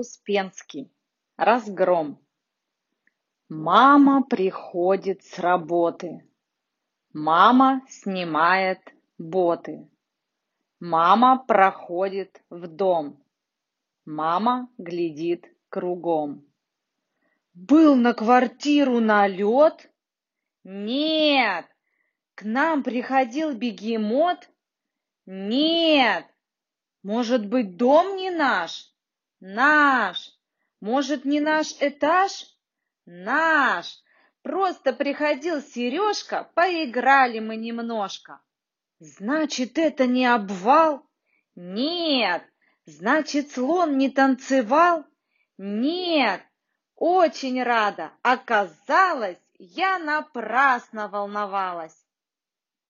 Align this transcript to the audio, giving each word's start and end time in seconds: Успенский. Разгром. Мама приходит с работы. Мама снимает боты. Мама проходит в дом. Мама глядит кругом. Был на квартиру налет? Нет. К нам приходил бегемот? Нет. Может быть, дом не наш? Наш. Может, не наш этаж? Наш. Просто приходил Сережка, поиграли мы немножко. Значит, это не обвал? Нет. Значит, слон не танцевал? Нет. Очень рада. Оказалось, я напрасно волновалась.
Успенский. 0.00 0.90
Разгром. 1.36 2.18
Мама 3.50 4.22
приходит 4.22 5.22
с 5.24 5.38
работы. 5.38 6.26
Мама 7.12 7.82
снимает 7.86 8.80
боты. 9.18 9.86
Мама 10.80 11.44
проходит 11.46 12.42
в 12.48 12.66
дом. 12.66 13.22
Мама 14.06 14.70
глядит 14.78 15.54
кругом. 15.68 16.46
Был 17.52 17.94
на 17.94 18.14
квартиру 18.14 19.00
налет? 19.00 19.92
Нет. 20.64 21.66
К 22.34 22.44
нам 22.44 22.82
приходил 22.82 23.52
бегемот? 23.52 24.48
Нет. 25.26 26.24
Может 27.02 27.46
быть, 27.46 27.76
дом 27.76 28.16
не 28.16 28.30
наш? 28.30 28.89
Наш. 29.40 30.38
Может, 30.80 31.24
не 31.24 31.40
наш 31.40 31.74
этаж? 31.80 32.46
Наш. 33.06 34.02
Просто 34.42 34.92
приходил 34.92 35.60
Сережка, 35.60 36.50
поиграли 36.54 37.40
мы 37.40 37.56
немножко. 37.56 38.40
Значит, 38.98 39.78
это 39.78 40.06
не 40.06 40.26
обвал? 40.26 41.06
Нет. 41.54 42.42
Значит, 42.84 43.50
слон 43.52 43.98
не 43.98 44.10
танцевал? 44.10 45.04
Нет. 45.58 46.42
Очень 46.96 47.62
рада. 47.62 48.12
Оказалось, 48.22 49.38
я 49.58 49.98
напрасно 49.98 51.08
волновалась. 51.08 51.96